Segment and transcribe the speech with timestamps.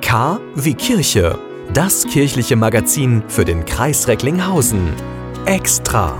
[0.00, 1.38] K wie Kirche,
[1.74, 4.88] das kirchliche Magazin für den Kreis Recklinghausen.
[5.44, 6.16] Extra.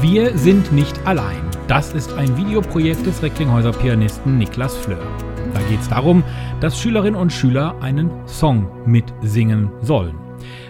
[0.00, 1.42] Wir sind nicht allein.
[1.66, 5.04] Das ist ein Videoprojekt des Recklinghäuser Pianisten Niklas Fleur.
[5.52, 6.22] Da geht es darum,
[6.60, 10.14] dass Schülerinnen und Schüler einen Song mitsingen sollen.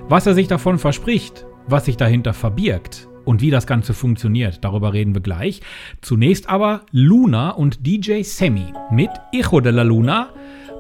[0.09, 4.93] Was er sich davon verspricht, was sich dahinter verbirgt und wie das Ganze funktioniert, darüber
[4.93, 5.61] reden wir gleich.
[6.03, 10.31] Zunächst aber Luna und DJ Sammy mit Echo de la Luna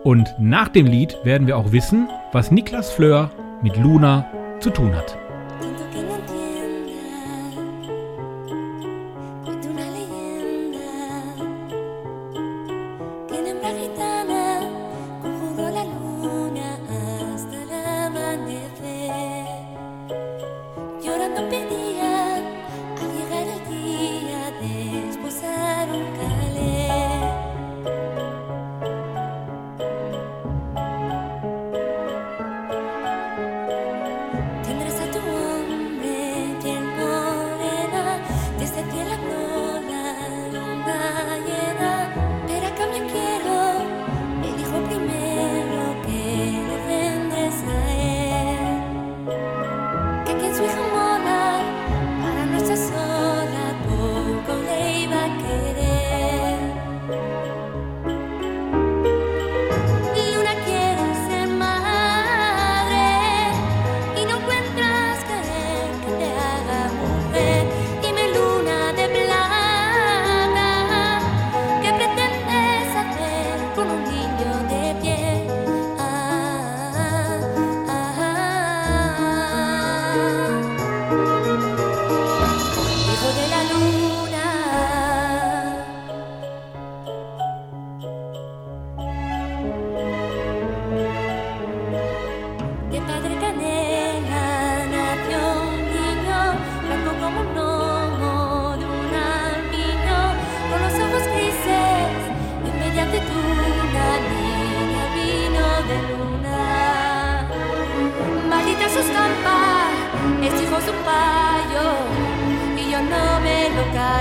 [0.03, 3.31] und nach dem Lied werden wir auch wissen, was Niklas Fleur
[3.63, 4.27] mit Luna
[4.61, 5.24] zu tun hat.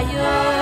[0.05, 0.52] 我。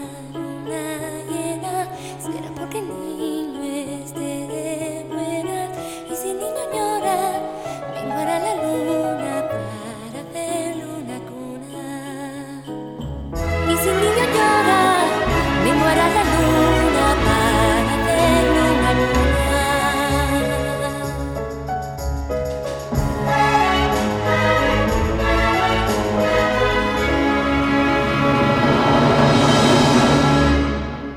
[0.00, 0.39] sad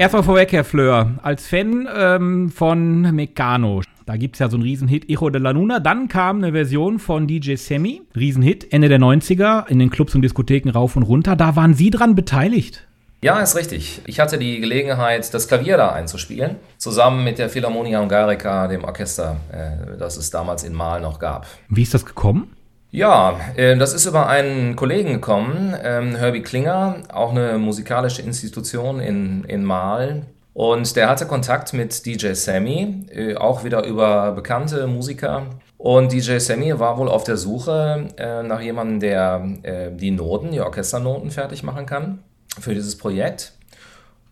[0.04, 4.64] Erstmal vorweg, Herr Fleur, als Fan ähm, von Meccano, da gibt es ja so einen
[4.64, 5.80] Riesenhit, Hijo de la Luna.
[5.80, 10.22] Dann kam eine Version von DJ Sammy, Riesenhit, Ende der 90er, in den Clubs und
[10.22, 11.38] Diskotheken rauf und runter.
[11.38, 12.86] Da waren Sie dran beteiligt.
[13.22, 14.02] Ja, ist richtig.
[14.06, 19.38] Ich hatte die Gelegenheit, das Klavier da einzuspielen, zusammen mit der Philharmonia Hungarica, dem Orchester,
[19.54, 21.48] äh, das es damals in Mal noch gab.
[21.70, 22.52] Wie ist das gekommen?
[22.94, 29.00] Ja, äh, das ist über einen Kollegen gekommen, ähm, Herbie Klinger, auch eine musikalische Institution
[29.00, 30.28] in, in Mal.
[30.54, 35.48] Und der hatte Kontakt mit DJ Sammy, äh, auch wieder über bekannte Musiker.
[35.80, 40.52] Und DJ Sammy war wohl auf der Suche äh, nach jemandem, der äh, die Noten,
[40.52, 42.20] die Orchesternoten fertig machen kann
[42.60, 43.54] für dieses Projekt.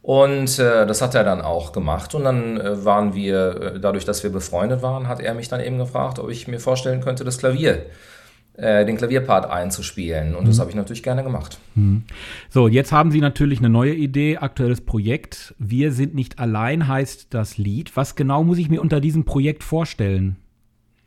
[0.04, 2.14] Und äh, das hat er dann auch gemacht.
[2.14, 5.80] Und dann äh, waren wir, dadurch, dass wir befreundet waren, hat er mich dann eben
[5.80, 7.88] gefragt, ob ich mir vorstellen könnte, das Klavier,
[8.62, 10.36] den Klavierpart einzuspielen.
[10.36, 10.48] Und mhm.
[10.48, 11.58] das habe ich natürlich gerne gemacht.
[11.76, 12.04] Mhm.
[12.50, 15.56] So, jetzt haben Sie natürlich eine neue Idee, aktuelles Projekt.
[15.58, 17.96] Wir sind nicht allein heißt das Lied.
[17.96, 20.38] Was genau muss ich mir unter diesem Projekt vorstellen?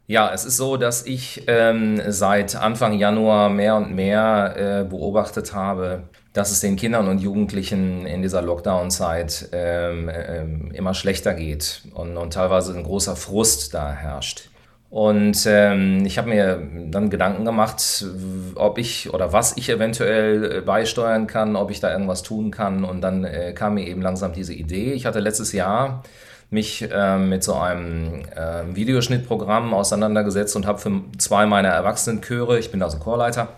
[0.07, 5.55] Ja, es ist so, dass ich ähm, seit Anfang Januar mehr und mehr äh, beobachtet
[5.55, 6.03] habe,
[6.35, 12.19] dass es den Kindern und Jugendlichen in dieser Lockdown-Zeit ähm, ähm, immer schlechter geht und,
[12.19, 14.51] und, teilweise ein großer Frust da herrscht.
[14.95, 18.07] Und ähm, ich habe mir dann Gedanken gemacht,
[18.55, 22.85] ob ich oder was ich eventuell äh, beisteuern kann, ob ich da irgendwas tun kann.
[22.85, 24.93] Und dann äh, kam mir eben langsam diese Idee.
[24.93, 26.05] Ich hatte letztes Jahr
[26.49, 32.71] mich äh, mit so einem äh, Videoschnittprogramm auseinandergesetzt und habe für zwei meiner Erwachsenenchöre, ich
[32.71, 33.49] bin also Chorleiter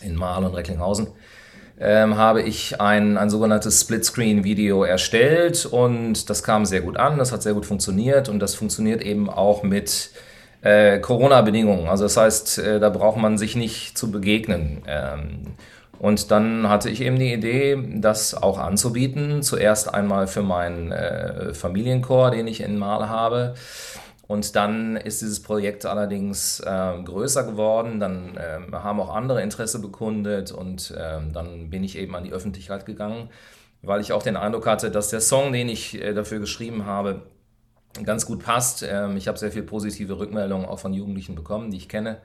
[0.00, 1.08] in Mahl und Recklinghausen,
[1.78, 7.30] ähm, habe ich ein, ein sogenanntes Splitscreen-Video erstellt und das kam sehr gut an, das
[7.30, 10.12] hat sehr gut funktioniert und das funktioniert eben auch mit
[10.66, 11.86] äh, Corona-Bedingungen.
[11.88, 14.82] Also das heißt, äh, da braucht man sich nicht zu begegnen.
[14.86, 15.54] Ähm,
[15.98, 19.42] und dann hatte ich eben die Idee, das auch anzubieten.
[19.42, 23.54] Zuerst einmal für meinen äh, Familienchor, den ich in Mal habe.
[24.26, 28.00] Und dann ist dieses Projekt allerdings äh, größer geworden.
[28.00, 32.32] Dann äh, haben auch andere Interesse bekundet und äh, dann bin ich eben an die
[32.32, 33.30] Öffentlichkeit gegangen,
[33.82, 37.22] weil ich auch den Eindruck hatte, dass der Song, den ich äh, dafür geschrieben habe,
[38.04, 38.84] ganz gut passt.
[38.88, 42.18] Ähm, ich habe sehr viel positive Rückmeldungen auch von Jugendlichen bekommen, die ich kenne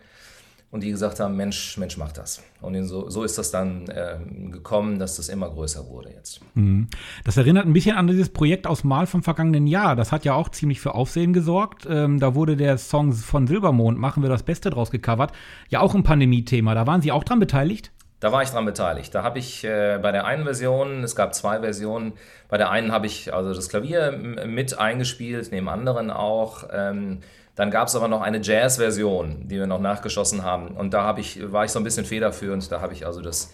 [0.72, 2.42] und die gesagt haben, Mensch, Mensch, mach das.
[2.62, 4.18] Und so, so ist das dann äh,
[4.50, 6.40] gekommen, dass das immer größer wurde jetzt.
[6.56, 6.88] Mhm.
[7.26, 9.98] Das erinnert ein bisschen an dieses Projekt aus Mal vom vergangenen Jahr.
[9.98, 11.86] Das hat ja auch ziemlich für Aufsehen gesorgt.
[11.90, 15.34] Ähm, da wurde der Song von Silbermond, Machen wir das Beste draus gecovert,
[15.70, 16.74] ja auch ein Pandemie-Thema.
[16.74, 17.92] Da waren Sie auch dran beteiligt?
[18.22, 19.14] Da war ich dran beteiligt.
[19.14, 22.14] Da habe ich äh, bei der einen Version, es gab zwei Versionen,
[22.48, 26.70] bei der einen habe ich also das Klavier mit eingespielt, neben anderen auch.
[26.72, 27.22] Ähm,
[27.56, 30.70] dann gab es aber noch eine Jazz-Version, die wir noch nachgeschossen haben.
[30.70, 32.72] Und da ich, war ich so ein bisschen federführend.
[32.72, 33.54] Da habe ich also das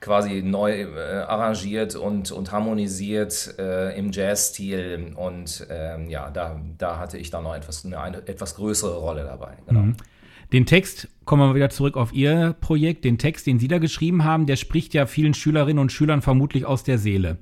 [0.00, 5.14] quasi neu äh, arrangiert und, und harmonisiert äh, im Jazz-Stil.
[5.16, 9.24] Und ähm, ja, da, da hatte ich dann noch etwas, eine, eine etwas größere Rolle
[9.24, 9.54] dabei.
[9.66, 9.80] Genau.
[9.80, 9.96] Mhm.
[10.52, 14.22] Den Text, kommen wir wieder zurück auf Ihr Projekt, den Text, den Sie da geschrieben
[14.22, 17.38] haben, der spricht ja vielen Schülerinnen und Schülern vermutlich aus der Seele.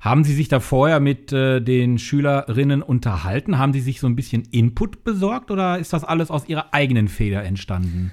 [0.00, 3.58] Haben Sie sich da vorher mit äh, den Schülerinnen unterhalten?
[3.58, 7.08] Haben Sie sich so ein bisschen Input besorgt oder ist das alles aus Ihrer eigenen
[7.08, 8.12] Feder entstanden?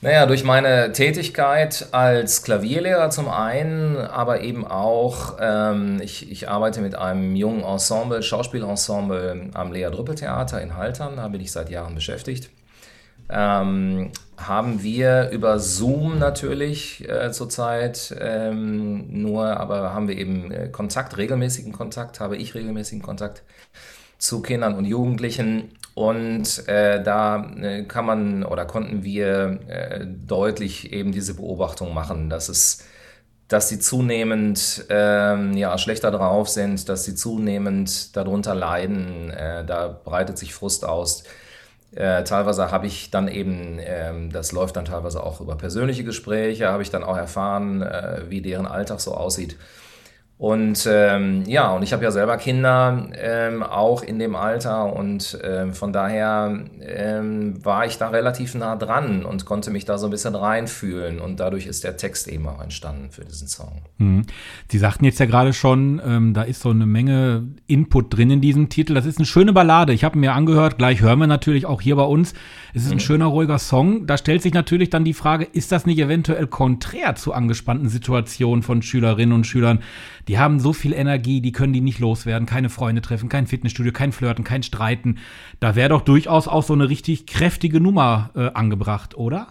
[0.00, 6.80] Naja, durch meine Tätigkeit als Klavierlehrer zum einen, aber eben auch, ähm, ich, ich arbeite
[6.82, 11.70] mit einem jungen Ensemble, Schauspielensemble am Lea Drüppel Theater in Haltern, da bin ich seit
[11.70, 12.50] Jahren beschäftigt
[13.28, 20.68] ähm, haben wir über Zoom natürlich äh, zurzeit ähm, nur, aber haben wir eben äh,
[20.68, 23.42] Kontakt, regelmäßigen Kontakt, habe ich regelmäßigen Kontakt
[24.18, 25.72] zu Kindern und Jugendlichen.
[25.94, 32.30] Und äh, da äh, kann man oder konnten wir äh, deutlich eben diese Beobachtung machen,
[32.30, 32.84] dass es
[33.48, 39.30] dass sie zunehmend ähm, ja, schlechter drauf sind, dass sie zunehmend darunter leiden.
[39.30, 41.24] Äh, da breitet sich Frust aus.
[41.94, 46.68] Äh, teilweise habe ich dann eben, ähm, das läuft dann teilweise auch über persönliche Gespräche,
[46.68, 49.58] habe ich dann auch erfahren, äh, wie deren Alltag so aussieht.
[50.42, 54.92] Und ähm, ja, und ich habe ja selber Kinder, ähm, auch in dem Alter.
[54.92, 59.98] Und ähm, von daher ähm, war ich da relativ nah dran und konnte mich da
[59.98, 61.20] so ein bisschen reinfühlen.
[61.20, 63.82] Und dadurch ist der Text eben auch entstanden für diesen Song.
[63.98, 64.26] Mhm.
[64.68, 68.40] Sie sagten jetzt ja gerade schon, ähm, da ist so eine Menge Input drin in
[68.40, 68.94] diesem Titel.
[68.94, 69.92] Das ist eine schöne Ballade.
[69.92, 72.34] Ich habe mir angehört, gleich hören wir natürlich auch hier bei uns.
[72.74, 73.00] Es ist ein mhm.
[73.00, 74.08] schöner, ruhiger Song.
[74.08, 78.64] Da stellt sich natürlich dann die Frage, ist das nicht eventuell konträr zu angespannten Situationen
[78.64, 79.78] von Schülerinnen und Schülern?
[80.28, 83.92] die haben so viel Energie, die können die nicht loswerden, keine Freunde treffen, kein Fitnessstudio,
[83.92, 85.18] kein Flirten, kein Streiten.
[85.60, 89.48] Da wäre doch durchaus auch so eine richtig kräftige Nummer äh, angebracht, oder?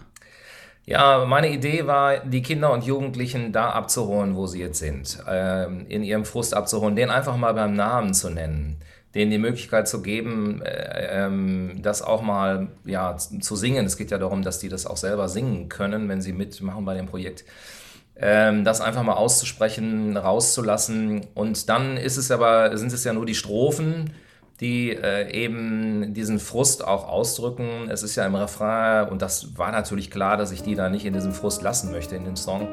[0.84, 5.86] Ja, meine Idee war, die Kinder und Jugendlichen da abzuholen, wo sie jetzt sind, ähm,
[5.88, 8.78] in ihrem Frust abzuholen, den einfach mal beim Namen zu nennen,
[9.14, 13.86] denen die Möglichkeit zu geben, äh, ähm, das auch mal ja, zu singen.
[13.86, 16.94] Es geht ja darum, dass die das auch selber singen können, wenn sie mitmachen bei
[16.94, 17.44] dem Projekt
[18.14, 21.22] das einfach mal auszusprechen, rauszulassen.
[21.34, 24.12] Und dann ist es aber, sind es ja nur die Strophen,
[24.62, 27.88] die äh, eben diesen Frust auch ausdrücken.
[27.90, 31.04] Es ist ja im Refrain, und das war natürlich klar, dass ich die da nicht
[31.04, 32.68] in diesem Frust lassen möchte in dem Song.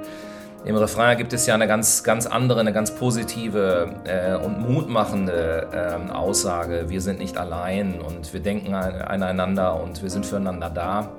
[0.65, 5.67] Im Refrain gibt es ja eine ganz, ganz andere, eine ganz positive äh, und mutmachende
[5.72, 6.86] äh, Aussage.
[6.89, 11.13] Wir sind nicht allein und wir denken aneinander und wir sind füreinander da,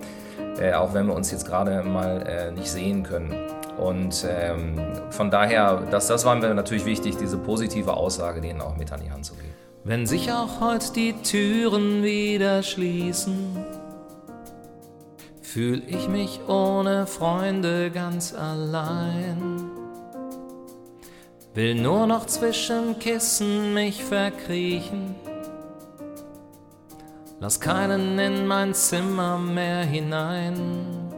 [0.60, 3.34] äh, auch wenn wir uns jetzt gerade mal äh, nicht sehen können.
[3.80, 4.78] Und ähm,
[5.10, 9.00] von daher, das, das war mir natürlich wichtig, diese positive Aussage denen auch mit an
[9.02, 9.54] die Hand zu geben.
[9.84, 13.56] Wenn sich auch heute die Türen wieder schließen,
[15.40, 19.70] fühl ich mich ohne Freunde ganz allein.
[21.54, 25.14] Will nur noch zwischen Kissen mich verkriechen.
[27.40, 31.09] Lass keinen in mein Zimmer mehr hinein.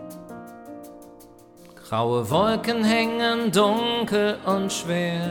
[1.92, 5.28] Graue Wolken hängen dunkel und schwer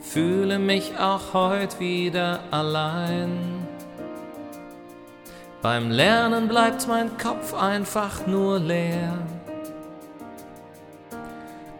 [0.00, 3.66] fühle mich auch heute wieder allein.
[5.60, 9.18] Beim Lernen bleibt mein Kopf einfach nur leer.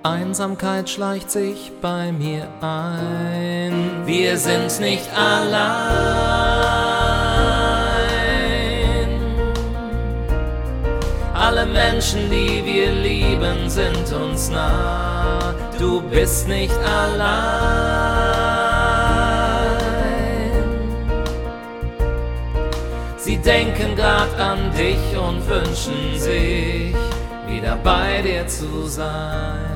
[0.02, 4.02] Einsamkeit schleicht sich bei mir ein.
[4.04, 6.99] Wir sind nicht allein.
[11.82, 15.54] Menschen, die wir lieben, sind uns nah.
[15.78, 17.70] Du bist nicht allein.
[23.16, 26.94] Sie denken grad an dich und wünschen sich,
[27.48, 29.69] wieder bei dir zu sein.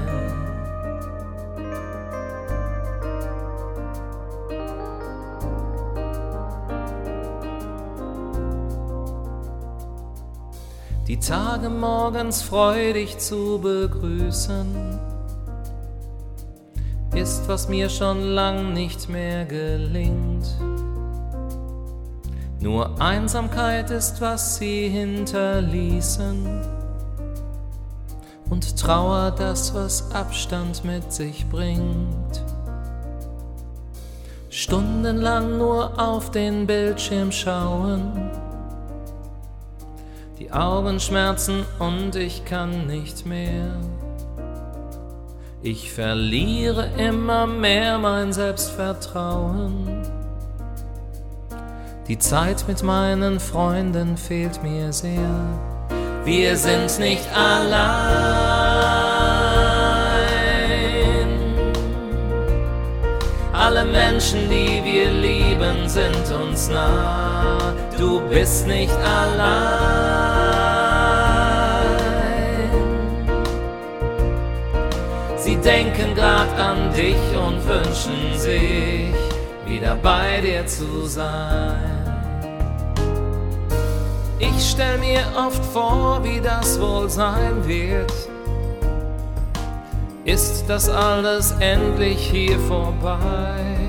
[11.14, 14.99] Die Tage morgens freudig zu begrüßen,
[17.14, 20.44] ist, was mir schon lang nicht mehr gelingt.
[22.59, 26.62] Nur Einsamkeit ist, was sie hinterließen.
[28.50, 32.42] Und Trauer das, was Abstand mit sich bringt.
[34.49, 38.33] Stundenlang nur auf den Bildschirm schauen.
[40.44, 43.80] Die Augen schmerzen und ich kann nicht mehr.
[45.62, 50.02] Ich verliere immer mehr mein Selbstvertrauen.
[52.08, 55.30] Die Zeit mit meinen Freunden fehlt mir sehr.
[56.26, 58.04] Wir sind nicht allein.
[63.54, 65.23] Alle Menschen, die wir lieben,
[65.86, 67.74] sind uns nah.
[67.98, 70.34] Du bist nicht allein.
[75.36, 79.14] Sie denken grad an dich und wünschen sich,
[79.66, 81.94] wieder bei dir zu sein.
[84.38, 88.12] Ich stell mir oft vor, wie das wohl sein wird.
[90.24, 93.84] Ist das alles endlich hier vorbei?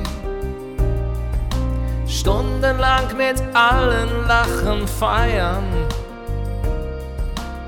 [2.26, 5.64] Stundenlang mit allen Lachen feiern.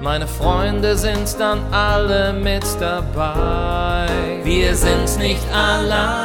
[0.01, 4.07] Meine Freunde sind dann alle mit dabei.
[4.43, 6.17] Wir sind nicht allein.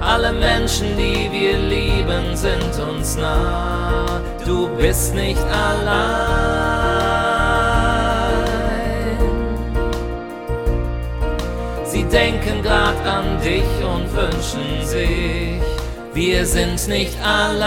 [0.00, 4.20] Alle Menschen, die wir lieben, sind uns nah.
[4.44, 7.05] Du bist nicht allein.
[12.16, 15.60] Denken grad an dich und wünschen sich,
[16.14, 17.66] wir sind nicht allein.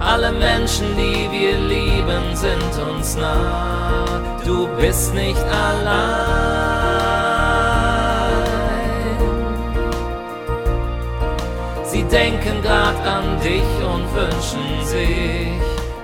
[0.00, 4.20] Alle Menschen, die wir lieben, sind uns nah.
[4.44, 6.34] Du bist nicht allein.
[11.84, 15.60] Sie denken grad an dich und wünschen sich,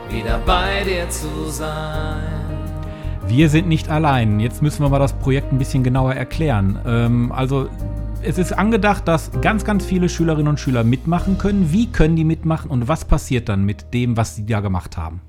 [0.08, 2.39] wieder bei dir zu sein.
[3.30, 4.40] Wir sind nicht allein.
[4.40, 6.80] Jetzt müssen wir mal das Projekt ein bisschen genauer erklären.
[6.84, 7.68] Ähm, also
[8.24, 11.70] es ist angedacht, dass ganz, ganz viele Schülerinnen und Schüler mitmachen können.
[11.70, 15.20] Wie können die mitmachen und was passiert dann mit dem, was sie da gemacht haben?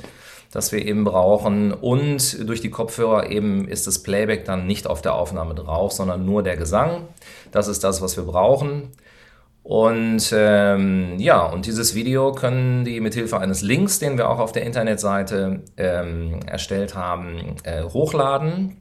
[0.50, 5.02] das wir eben brauchen und durch die Kopfhörer eben ist das Playback dann nicht auf
[5.02, 7.08] der Aufnahme drauf, sondern nur der Gesang.
[7.52, 8.90] Das ist das, was wir brauchen.
[9.64, 14.38] Und ähm, ja, und dieses Video können die mit Hilfe eines Links, den wir auch
[14.38, 18.80] auf der Internetseite ähm, erstellt haben, äh, hochladen.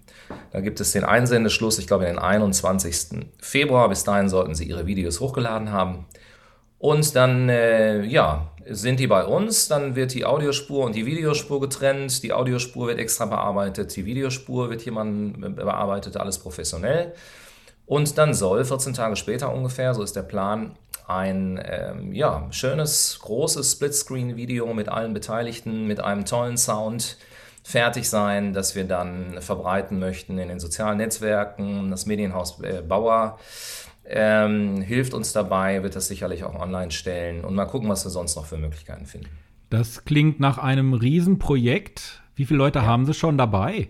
[0.54, 3.28] Da gibt es den Einsendeschluss, ich glaube, den 21.
[3.42, 3.90] Februar.
[3.90, 6.06] Bis dahin sollten Sie Ihre Videos hochgeladen haben.
[6.86, 11.60] Und dann, äh, ja, sind die bei uns, dann wird die Audiospur und die Videospur
[11.60, 12.22] getrennt.
[12.22, 17.16] Die Audiospur wird extra bearbeitet, die Videospur wird jemand bearbeitet, alles professionell.
[17.88, 20.76] Und dann soll 14 Tage später ungefähr, so ist der Plan,
[21.08, 27.18] ein ähm, ja, schönes, großes Splitscreen-Video mit allen Beteiligten, mit einem tollen Sound
[27.64, 31.90] fertig sein, das wir dann verbreiten möchten in den sozialen Netzwerken.
[31.90, 33.40] Das Medienhaus äh, Bauer
[34.08, 38.12] ähm, hilft uns dabei, wird das sicherlich auch online stellen und mal gucken, was wir
[38.12, 39.30] sonst noch für Möglichkeiten finden.
[39.70, 42.22] Das klingt nach einem Riesenprojekt.
[42.36, 42.86] Wie viele Leute ja.
[42.86, 43.90] haben Sie schon dabei?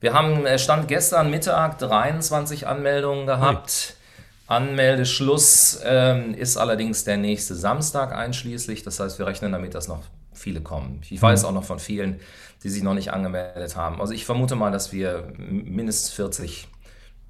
[0.00, 3.70] Wir haben äh, Stand gestern Mittag 23 Anmeldungen gehabt.
[3.88, 4.56] Hey.
[4.56, 8.82] Anmeldeschluss ähm, ist allerdings der nächste Samstag einschließlich.
[8.82, 10.02] Das heißt, wir rechnen damit, dass noch
[10.32, 11.02] viele kommen.
[11.08, 11.48] Ich weiß mhm.
[11.48, 12.18] auch noch von vielen,
[12.64, 14.00] die sich noch nicht angemeldet haben.
[14.00, 16.66] Also ich vermute mal, dass wir mindestens 40,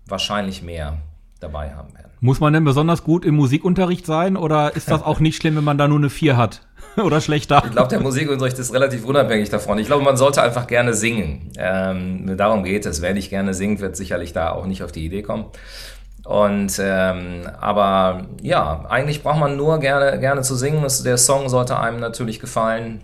[0.06, 0.98] wahrscheinlich mehr
[1.40, 2.10] dabei haben werden.
[2.20, 5.64] Muss man denn besonders gut im Musikunterricht sein oder ist das auch nicht schlimm, wenn
[5.64, 6.60] man da nur eine 4 hat?
[6.96, 7.62] oder schlechter?
[7.64, 9.78] Ich glaube, der Musikunterricht ist relativ unabhängig davon.
[9.78, 11.52] Ich glaube, man sollte einfach gerne singen.
[11.56, 13.00] Ähm, darum geht es.
[13.02, 15.46] Wer nicht gerne singt, wird sicherlich da auch nicht auf die Idee kommen.
[16.24, 20.86] Und ähm, aber ja, eigentlich braucht man nur gerne, gerne zu singen.
[21.04, 23.02] Der Song sollte einem natürlich gefallen.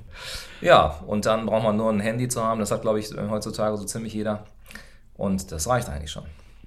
[0.61, 2.61] Ja, und dann braucht man nur ein Handy zu haben.
[2.61, 4.44] Das hat, glaube ich, heutzutage so ziemlich jeder.
[5.14, 6.25] Und das reicht eigentlich schon.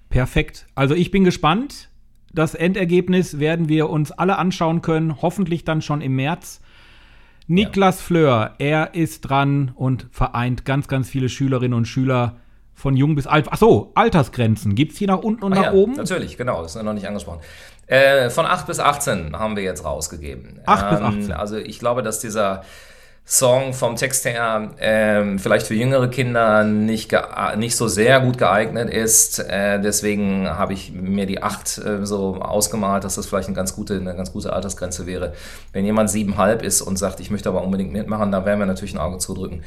[0.09, 0.65] Perfekt.
[0.75, 1.89] Also ich bin gespannt.
[2.31, 6.61] Das Endergebnis werden wir uns alle anschauen können, hoffentlich dann schon im März.
[7.47, 8.03] Niklas ja.
[8.03, 12.35] Fleur, er ist dran und vereint ganz, ganz viele Schülerinnen und Schüler
[12.75, 13.51] von jung bis alt.
[13.51, 14.75] Achso, Altersgrenzen.
[14.75, 15.93] Gibt es hier nach unten und ah, nach ja, oben?
[15.93, 17.41] Natürlich, genau, das ist noch nicht angesprochen.
[17.87, 20.59] Äh, von 8 bis 18 haben wir jetzt rausgegeben.
[20.67, 21.31] 8 ähm, bis 18.
[21.33, 22.61] Also ich glaube, dass dieser
[23.31, 27.15] Song vom Text her ähm, vielleicht für jüngere Kinder nicht,
[27.57, 29.37] nicht so sehr gut geeignet ist.
[29.37, 33.75] Äh, deswegen habe ich mir die acht äh, so ausgemalt, dass das vielleicht eine ganz
[33.75, 35.33] gute, eine ganz gute Altersgrenze wäre.
[35.73, 38.95] Wenn jemand siebenhalb ist und sagt, ich möchte aber unbedingt mitmachen, dann werden wir natürlich
[38.95, 39.63] ein Auge zudrücken.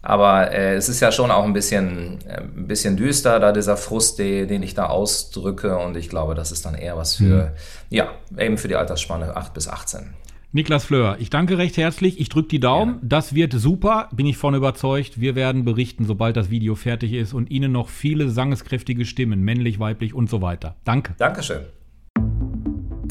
[0.00, 3.76] Aber äh, es ist ja schon auch ein bisschen, äh, ein bisschen düster, da dieser
[3.76, 5.76] Frust, den, den ich da ausdrücke.
[5.76, 7.50] Und ich glaube, das ist dann eher was für, mhm.
[7.90, 10.14] ja, eben für die Altersspanne 8 bis 18.
[10.54, 12.20] Niklas Fleur, ich danke recht herzlich.
[12.20, 12.96] Ich drücke die Daumen.
[12.96, 13.00] Ja.
[13.02, 15.18] Das wird super, bin ich von überzeugt.
[15.18, 19.78] Wir werden berichten, sobald das Video fertig ist und Ihnen noch viele sangeskräftige Stimmen, männlich,
[19.78, 20.76] weiblich und so weiter.
[20.84, 21.14] Danke.
[21.16, 21.62] Dankeschön.